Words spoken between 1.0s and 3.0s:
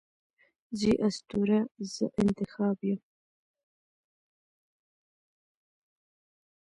اسطوره، زه انتخاب